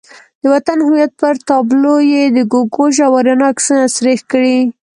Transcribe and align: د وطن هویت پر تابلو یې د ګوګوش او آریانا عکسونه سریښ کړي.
د 0.41 0.43
وطن 0.53 0.77
هویت 0.87 1.11
پر 1.21 1.35
تابلو 1.49 1.95
یې 2.11 2.23
د 2.29 2.37
ګوګوش 2.51 2.95
او 3.05 3.11
آریانا 3.19 3.45
عکسونه 3.51 3.83
سریښ 3.95 4.21
کړي. 4.31 4.57